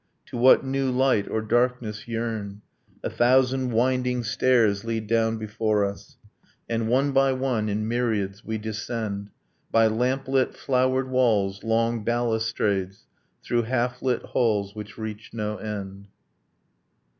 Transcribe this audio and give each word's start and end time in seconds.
To 0.29 0.35
what 0.35 0.65
new 0.65 0.89
light 0.89 1.29
or 1.29 1.43
darkness 1.43 2.07
yearn? 2.07 2.63
A 3.03 3.09
thousand 3.11 3.71
winding 3.71 4.23
stairs 4.23 4.83
lead 4.83 5.05
down 5.05 5.37
before 5.37 5.85
us; 5.85 6.17
And 6.67 6.87
one 6.87 7.11
by 7.11 7.33
one 7.33 7.69
in 7.69 7.87
myriads 7.87 8.43
we 8.43 8.57
descend 8.57 9.29
By 9.71 9.85
lamplit 9.85 10.55
flowered 10.57 11.11
walls, 11.11 11.63
long 11.63 12.03
balustrades, 12.03 13.05
Through 13.43 13.65
half 13.69 14.01
lit 14.01 14.23
halls 14.23 14.73
which 14.73 14.97
reach 14.97 15.33
no 15.35 15.57
end. 15.57 16.07